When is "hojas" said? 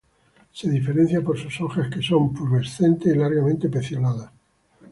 1.61-1.87